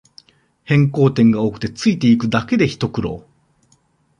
[0.63, 3.23] 変更点が多くてついていくだけでひと苦労